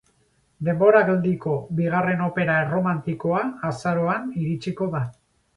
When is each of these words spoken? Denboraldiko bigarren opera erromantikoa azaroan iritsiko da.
Denboraldiko 0.67 1.53
bigarren 1.81 2.25
opera 2.29 2.57
erromantikoa 2.63 3.45
azaroan 3.71 4.29
iritsiko 4.45 4.93
da. 4.97 5.05